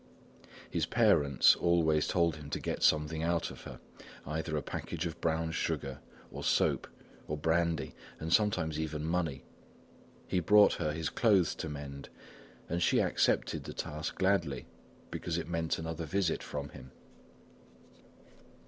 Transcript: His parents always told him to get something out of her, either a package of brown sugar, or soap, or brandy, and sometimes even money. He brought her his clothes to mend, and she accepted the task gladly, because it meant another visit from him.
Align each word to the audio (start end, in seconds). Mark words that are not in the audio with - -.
His 0.67 0.87
parents 0.87 1.55
always 1.55 2.07
told 2.07 2.37
him 2.37 2.49
to 2.49 2.59
get 2.59 2.81
something 2.81 3.21
out 3.21 3.51
of 3.51 3.65
her, 3.65 3.79
either 4.25 4.57
a 4.57 4.63
package 4.63 5.05
of 5.05 5.21
brown 5.21 5.51
sugar, 5.51 5.99
or 6.31 6.43
soap, 6.43 6.87
or 7.27 7.37
brandy, 7.37 7.93
and 8.19 8.33
sometimes 8.33 8.79
even 8.79 9.05
money. 9.05 9.43
He 10.27 10.39
brought 10.39 10.73
her 10.81 10.91
his 10.91 11.11
clothes 11.11 11.53
to 11.53 11.69
mend, 11.69 12.09
and 12.67 12.81
she 12.81 12.99
accepted 12.99 13.65
the 13.65 13.73
task 13.73 14.15
gladly, 14.17 14.65
because 15.11 15.37
it 15.37 15.47
meant 15.47 15.77
another 15.77 16.05
visit 16.07 16.41
from 16.41 16.69
him. 16.69 16.89